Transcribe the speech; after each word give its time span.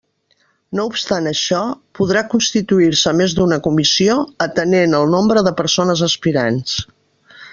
No 0.77 0.85
obstant 0.91 1.29
això, 1.31 1.59
podrà 1.99 2.23
constituir-se 2.31 3.13
més 3.19 3.35
d'una 3.41 3.61
comissió 3.69 4.17
atenent 4.49 4.99
el 5.01 5.15
nombre 5.17 5.47
de 5.49 5.55
persones 5.63 6.05
aspirants. 6.11 6.77